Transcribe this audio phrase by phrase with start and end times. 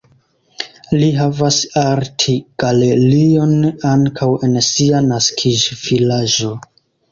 [1.01, 3.53] Li havas artgalerion
[3.93, 6.53] ankaŭ en sia naskiĝvilaĝo.